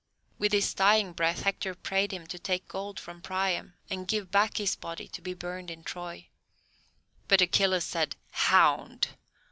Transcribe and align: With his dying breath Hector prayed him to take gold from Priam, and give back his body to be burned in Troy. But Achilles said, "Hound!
With 0.39 0.51
his 0.51 0.73
dying 0.73 1.13
breath 1.13 1.43
Hector 1.43 1.75
prayed 1.75 2.11
him 2.11 2.25
to 2.25 2.39
take 2.39 2.67
gold 2.67 2.99
from 2.99 3.21
Priam, 3.21 3.75
and 3.87 4.07
give 4.07 4.31
back 4.31 4.57
his 4.57 4.75
body 4.75 5.07
to 5.09 5.21
be 5.21 5.35
burned 5.35 5.69
in 5.69 5.83
Troy. 5.83 6.27
But 7.27 7.41
Achilles 7.41 7.83
said, 7.83 8.15
"Hound! 8.31 9.09